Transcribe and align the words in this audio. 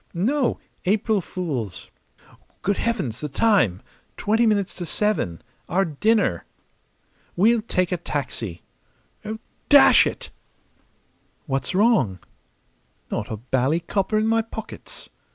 "No. 0.15 0.59
April 0.85 1.21
fools! 1.21 1.91
Good 2.63 2.77
heavens, 2.77 3.19
the 3.21 3.29
time! 3.29 3.83
Twenty 4.17 4.47
minutes 4.47 4.73
to 4.77 4.85
seven. 4.87 5.43
Our 5.69 5.85
dinner!" 5.85 6.45
"We'll 7.35 7.61
take 7.61 7.91
a 7.91 7.97
taxi.... 7.97 8.63
Dash 9.69 10.07
it!" 10.07 10.31
"What's 11.45 11.75
wrong?" 11.75 12.17
"Not 13.11 13.29
a 13.31 13.37
bally 13.37 13.79
copper 13.81 14.17
in 14.17 14.25
my 14.25 14.41
pockets!" 14.41 15.09